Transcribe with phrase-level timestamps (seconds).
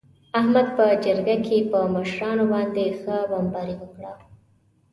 [0.39, 4.13] احمد په جرگه کې په مشرانو باندې ښه بمباري وکړه.